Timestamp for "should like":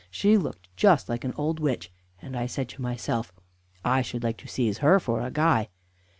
4.01-4.37